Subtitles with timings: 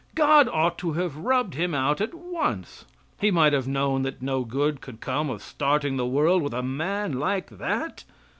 [0.15, 2.85] God ought to have rubbed him out at once.
[3.19, 6.63] He might have known that no good could come of starting the world with a
[6.63, 8.03] man like that.